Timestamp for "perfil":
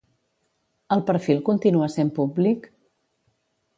1.11-1.43